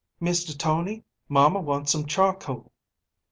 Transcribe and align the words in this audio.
"Mr. 0.19 0.57
Tony, 0.57 1.03
mama 1.29 1.61
wants 1.61 1.91
some 1.91 2.07
charcoal." 2.07 2.71